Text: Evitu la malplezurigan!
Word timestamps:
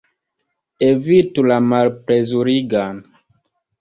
Evitu 0.87 1.45
la 1.51 1.59
malplezurigan! 1.73 2.95